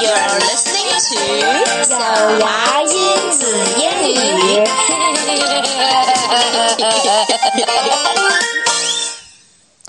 [0.00, 1.94] You're listening to 小
[2.40, 3.40] 牙英子
[3.76, 4.68] 英语。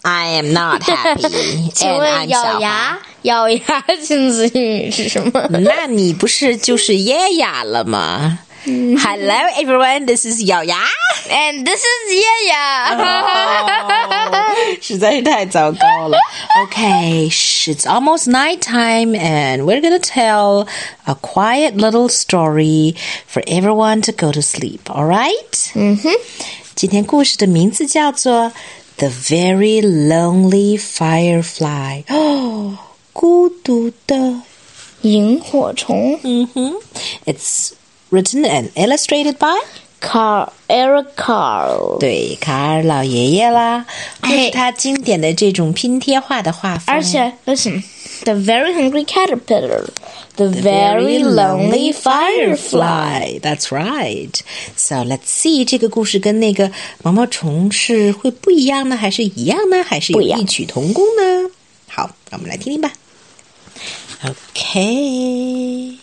[0.03, 1.69] I am not happy.
[1.75, 5.47] 请问咬牙咬牙 亲子英语是什么？
[5.59, 8.39] 那你不是就是耶雅了吗？
[8.64, 10.78] ？Hello everyone, this is 咬牙。
[11.28, 12.96] And this is 叶呀。
[14.80, 16.18] 实在是太糟糕了。
[16.66, 20.66] Okay, sh- it's almost night time, and we're gonna tell
[21.04, 22.94] a quiet little story
[23.26, 24.80] for everyone to go to sleep.
[24.86, 25.70] All right?
[25.74, 26.10] 嗯哼，
[26.74, 28.50] 今天故事的名字叫做《
[28.98, 32.04] The Very Lonely Firefly》。
[32.14, 32.78] 哦，
[33.12, 34.42] 孤独的。
[35.02, 36.18] 萤火虫。
[36.22, 36.74] 嗯哼。
[37.26, 37.72] It's
[38.11, 39.59] written and illustrated by
[40.01, 41.99] Carl Eric Carle。
[41.99, 43.85] 对，卡尔老爷爷啦，
[44.21, 46.83] 这是他经典的这种拼贴画的画风。
[46.87, 47.83] 而且，listen。
[48.25, 49.87] The very hungry caterpillar,
[50.35, 53.39] the, the very, very lonely firefly.
[53.39, 54.37] That's right.
[54.75, 56.69] So let's see 这个故事跟那个
[57.01, 61.49] 毛毛虫是会不一样呢，还是一样呢，还是有异曲同工呢？
[61.87, 62.91] 好，让我们来听听吧。
[64.53, 65.95] Okay.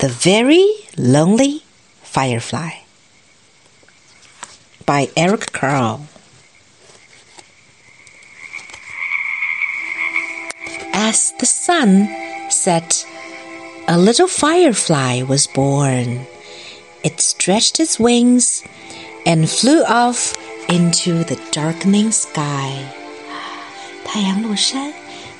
[0.00, 1.62] The Very Lonely
[2.02, 2.70] Firefly
[4.84, 6.06] by Eric Carle.
[10.92, 12.08] As the sun
[12.50, 13.06] set,
[13.88, 16.26] a little firefly was born.
[17.02, 18.62] It stretched its wings
[19.24, 20.34] and flew off
[20.68, 22.92] into the darkening sky.
[24.04, 24.92] 太阳落山，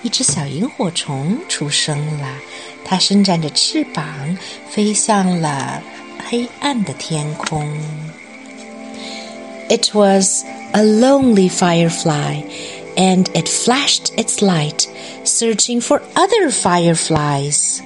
[0.03, 2.39] 一只小萤火虫出生了。
[2.85, 4.05] 它伸展着翅膀，
[4.71, 5.83] 飞向了
[6.29, 7.69] 黑暗的天空。
[9.69, 12.45] It was a lonely firefly,
[12.97, 14.87] and it flashed its light,
[15.25, 17.81] searching for other fireflies.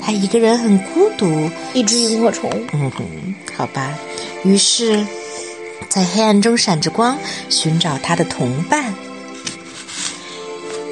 [0.00, 2.48] 它一个人很孤独，一只萤火虫。
[2.72, 3.98] 嗯哼，好吧。
[4.44, 5.04] 于是，
[5.88, 7.18] 在黑暗中闪着光，
[7.50, 8.94] 寻找它的同伴。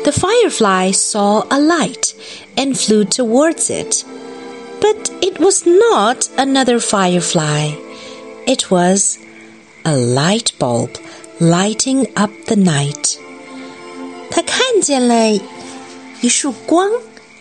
[0.02, 2.09] The firefly saw a light
[2.56, 4.04] and flew towards it.
[4.80, 7.72] But it was not another firefly.
[8.46, 9.18] It was
[9.84, 10.90] a light bulb
[11.40, 13.16] lighting up the night.
[14.30, 15.40] 他看见了
[16.20, 16.90] 一束光，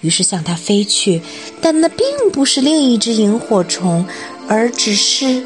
[0.02, 1.22] 于是向它飞去，
[1.62, 4.06] 但那并不是另一只萤火虫，
[4.48, 5.44] 而只是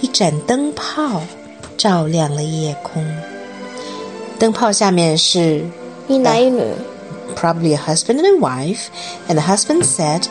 [0.00, 1.22] 一盏灯泡，
[1.76, 3.04] 照亮了夜空。
[4.38, 5.64] 灯泡下面是
[6.08, 6.62] 一男一女。
[7.36, 8.90] probably a husband and a wife,
[9.28, 10.28] and the husband said,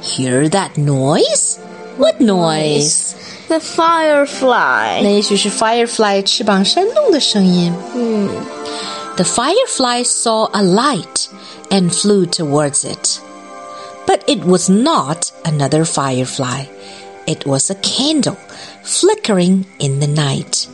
[0.00, 1.58] Hear that noise?
[1.96, 3.14] What noise?
[3.48, 5.02] The firefly。
[5.02, 7.72] 那也许是 firefly 翅膀扇动的声音。
[7.94, 8.28] 嗯
[9.16, 11.28] The firefly saw a light
[11.70, 13.20] and flew towards it.
[14.06, 16.66] But it was not another firefly.
[17.26, 18.36] It was a candle
[18.84, 20.68] flickering in the night.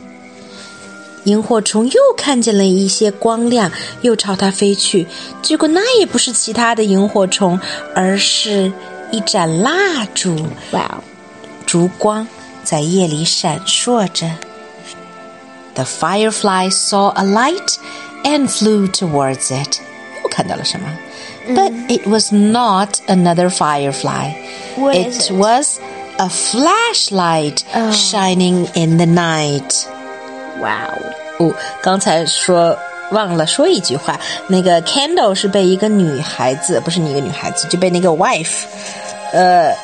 [1.25, 3.71] 萤火虫又看见了一些光亮，
[4.01, 5.07] 又朝它飞去。
[5.41, 7.59] 结果那也不是其他的萤火虫，
[7.95, 8.71] 而是
[9.11, 10.35] 一盏蜡烛。
[10.71, 11.03] 哇哦，
[11.65, 12.27] 烛光
[12.63, 14.29] 在夜里闪烁着。
[15.73, 17.75] The firefly saw a light
[18.23, 19.79] and flew towards it.
[20.23, 20.87] 又看到了什么？
[21.47, 24.33] But it was not another firefly.
[24.77, 25.33] What it, is it?
[25.33, 25.79] was
[26.17, 27.91] a flashlight Oh.
[27.91, 29.85] shining in the night.
[30.60, 30.88] 哇
[31.38, 32.76] 哦，哦，刚才说
[33.12, 38.64] 忘了说一句话，那个 candle 是被一个女孩子，不是你一个女孩子，就被那个 wife，
[39.32, 39.74] 呃，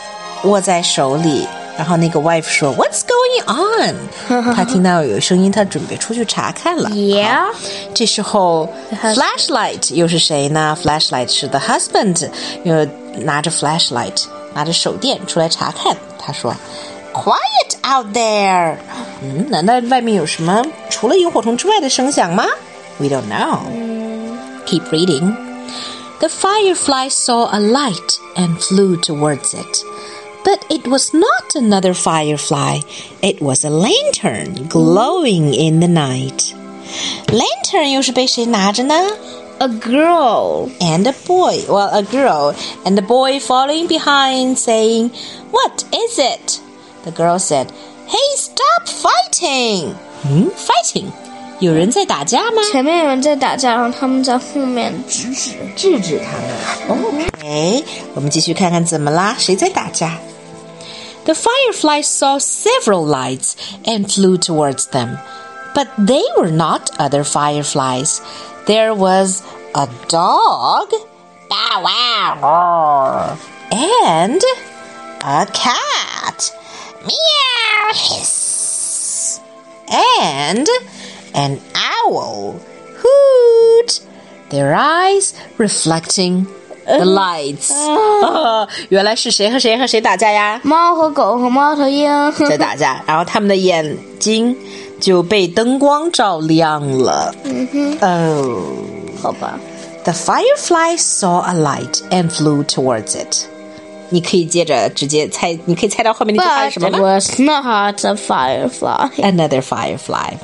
[0.44, 1.46] 握在手里。
[1.78, 3.94] 然后那个 wife 说 "What's going on？"
[4.56, 6.88] 他听到有声音，他准备出去查看了。
[6.88, 7.52] Yeah
[7.92, 8.66] 这时候
[9.02, 12.30] flashlight 又是谁呢？flashlight 是 the husband，
[12.62, 12.82] 又
[13.18, 15.94] 拿着 flashlight，拿着手电出来查看。
[16.18, 16.56] 他说
[17.15, 18.77] ：“Quiet out there。”
[19.23, 22.45] 嗯，难道外面有什么除了萤火虫之外的声响吗？
[22.99, 23.59] We don't know.
[24.65, 25.35] Keep reading.
[26.19, 29.83] The firefly saw a light and flew towards it.
[30.43, 32.81] But it was not another firefly.
[33.21, 36.53] It was a lantern glowing in the night.
[37.27, 38.93] Lantern 又是被谁拿着呢
[39.59, 40.69] A girl.
[40.79, 41.63] and a boy.
[41.67, 45.11] Well, a girl and a boy following behind, saying,
[45.51, 46.59] What is it?
[47.05, 47.67] The girl said,
[48.07, 49.95] Hey, stop fighting!
[50.23, 50.49] Hmm?
[50.55, 51.11] Fighting?
[51.59, 52.61] 有人在打架吗？
[52.71, 55.51] 前面有人在打架，然后他们在后面制止。
[55.75, 57.21] 制止他们。
[57.37, 57.85] OK，
[58.15, 59.35] 我们继续看看怎么啦？
[59.37, 60.17] 谁在打架？
[61.23, 63.53] The firefly saw several lights
[63.85, 65.19] and flew towards them,
[65.75, 68.19] but they were not other fireflies.
[68.65, 69.41] There was
[69.73, 70.89] a dog.
[71.47, 73.37] Bow wow, wow.
[73.71, 74.41] And
[75.23, 76.51] a cat.
[77.05, 77.93] Meow.
[77.93, 79.39] Hiss.
[79.87, 80.67] And
[81.33, 82.55] an owl.
[82.97, 84.01] Hoot.
[84.49, 86.45] Their eyes reflecting
[86.85, 87.71] the lights.
[87.71, 90.59] 啊，原来是谁和谁和谁打架呀？
[90.63, 92.31] 猫和狗和猫头鹰。
[92.33, 94.55] 在 打架，然后他们的眼睛
[94.99, 97.33] 就被灯光照亮了。
[97.43, 98.61] 嗯哼，哦、
[99.21, 99.59] 好吧。
[100.03, 103.45] The firefly saw a light and flew towards it.
[104.10, 109.10] 你可以接着直接猜，你可以猜到后面那句话什么 it was not a firefly.
[109.18, 110.34] Another firefly.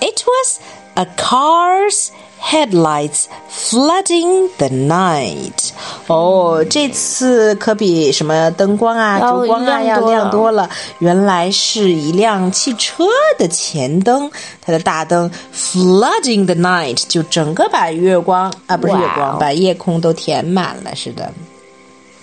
[0.00, 0.58] It was
[0.94, 5.70] a car's headlights flooding the night.
[6.08, 10.68] 哦，这次可比什么灯光啊、要烛光啊要亮多了。
[10.98, 13.04] 原来是一辆汽车
[13.38, 14.30] 的前灯，
[14.60, 20.94] 它的大灯 flooding the night，就整个把月光啊，不是月光把夜空都填满了。
[20.94, 21.32] 是的，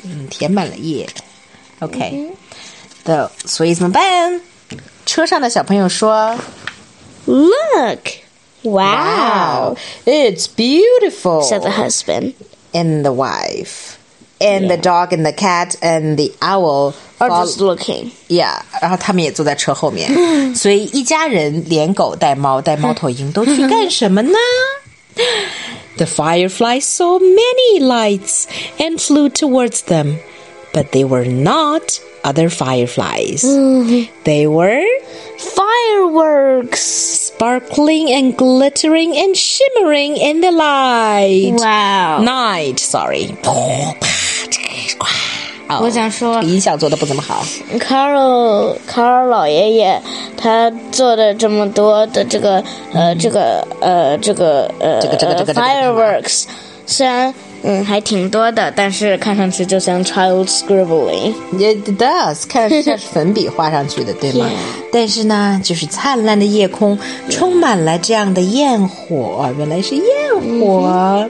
[0.02, 1.08] 嗯，填满了夜。
[1.80, 2.30] OK，
[3.04, 4.40] 的、所以怎么办？
[5.04, 6.36] 车上的小朋友说。
[7.26, 8.08] Look!
[8.62, 9.76] Wow!
[10.04, 11.42] it's beautiful.
[11.42, 12.34] Said the husband.
[12.72, 13.96] and the wife,
[14.38, 14.80] and the Yeah.
[14.82, 16.92] dog and the cat and the owl.
[17.18, 18.10] Or fol- just looking.
[18.28, 24.36] yeah，然后他们也坐在车后面，所以一家人连狗带猫带猫头鹰都去干什么呢
[26.01, 28.47] ？The firefly saw many lights
[28.81, 30.17] and flew towards them,
[30.73, 33.43] but they were not other fireflies.
[33.43, 34.09] Mm-hmm.
[34.23, 34.81] They were
[35.37, 36.81] Fireworks!
[36.81, 41.53] sparkling and glittering and shimmering in the light.
[41.53, 42.23] Wow.
[42.23, 43.37] Night, sorry.
[45.79, 47.45] 我想说音响做的不怎么好。
[47.79, 50.01] Carl Carl 老爷爷
[50.35, 52.63] 他做的这么多的这个
[52.93, 56.45] 呃这个呃这个呃这个这个这个 fireworks，
[56.85, 57.33] 虽然
[57.63, 61.33] 嗯还挺多的，但是看上去就像 child scribbling。
[61.53, 64.49] It does，看上去 像是粉笔画上去的，对吗.
[64.91, 66.97] 但是呢，就是灿烂的夜空
[67.29, 70.03] 充满了这样的焰火，原来是焰
[70.59, 71.29] 火。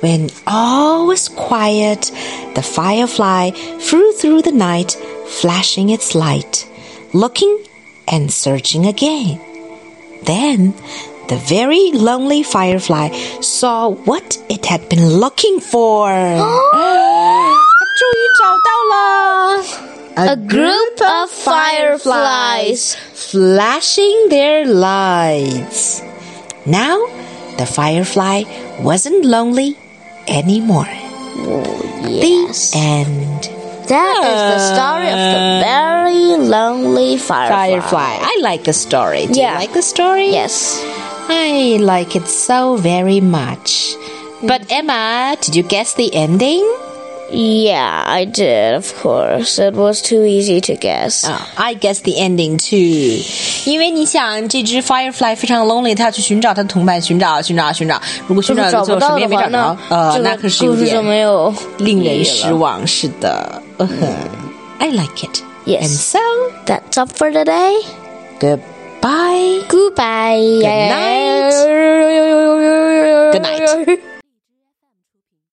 [0.00, 2.12] When all was quiet,
[2.54, 4.92] the firefly flew through the night,
[5.26, 6.70] flashing its light,
[7.12, 7.64] looking
[8.06, 9.40] and searching again.
[10.22, 10.72] Then
[11.26, 13.10] the very lonely firefly
[13.42, 16.10] saw what it had been looking for.
[20.16, 26.02] A group of fireflies flashing their lights.
[26.66, 27.04] Now,
[27.58, 28.44] the firefly
[28.78, 29.76] wasn't lonely
[30.28, 30.88] anymore.
[30.88, 31.64] Oh,
[32.08, 32.72] yes.
[32.72, 33.42] The end.
[33.88, 34.72] That is the ah.
[34.74, 37.80] story of the very lonely firefly.
[37.80, 38.18] Firefly.
[38.20, 39.26] I like the story.
[39.26, 39.52] Do Yeah.
[39.54, 40.28] you like the story?
[40.30, 40.76] Yes.
[41.30, 43.94] I like it so very much.
[44.42, 46.64] But Emma, did you guess the ending?
[47.35, 49.57] Yeah, I did, of course.
[49.57, 51.23] It was too easy to guess.
[51.23, 53.23] Uh, I guess the ending too.
[53.65, 57.99] 因为你想，这只 Firefly 非常 lonely，它要去寻找它的同伴，寻找，寻找，寻找。
[58.27, 62.25] 如果寻找找最后什么也不到的话，没找到那，呃，这那可是有个故事就点没有令人意义了。
[62.25, 62.85] 失望。
[62.85, 64.13] 是的，uh huh.
[64.77, 65.41] I like it.
[65.65, 65.83] Yes.
[65.83, 66.19] And so,
[66.67, 67.81] That's up for today.
[68.39, 69.63] goodbye.
[69.69, 70.61] Goodbye.
[70.61, 71.53] night.
[73.31, 73.99] Good night.